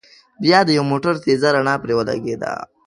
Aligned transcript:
بيا 0.43 0.59
د 0.65 0.69
يوه 0.77 0.89
موټر 0.91 1.13
تېزه 1.23 1.49
رڼا 1.55 1.75
پرې 1.83 1.93
ولګېده. 1.95 2.51